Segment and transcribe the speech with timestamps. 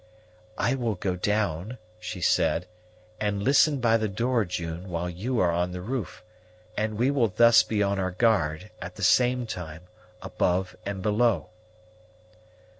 [0.57, 2.65] "I will go down," she said,
[3.19, 6.23] "and listen by the door, June, while you are on the roof;
[6.75, 9.83] and we will thus be on our guard, at the same time,
[10.19, 11.49] above and below."